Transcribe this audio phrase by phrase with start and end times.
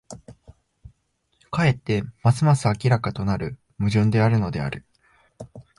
[1.51, 4.83] かえってますます明らかとなる矛盾であるのである。